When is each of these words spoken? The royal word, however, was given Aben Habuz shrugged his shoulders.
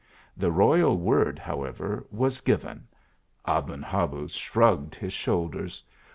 The 0.35 0.51
royal 0.51 0.97
word, 0.97 1.37
however, 1.37 2.07
was 2.09 2.41
given 2.41 2.87
Aben 3.45 3.83
Habuz 3.83 4.31
shrugged 4.31 4.95
his 4.95 5.13
shoulders. 5.13 5.83